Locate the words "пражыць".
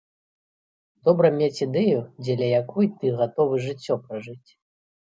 4.09-4.49